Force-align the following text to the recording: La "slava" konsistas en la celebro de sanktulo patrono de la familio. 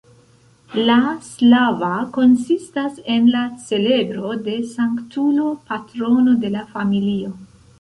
La 0.85 0.95
"slava" 1.25 1.89
konsistas 2.15 2.97
en 3.17 3.29
la 3.35 3.43
celebro 3.67 4.33
de 4.49 4.57
sanktulo 4.73 5.47
patrono 5.69 6.35
de 6.47 6.53
la 6.57 6.65
familio. 6.77 7.35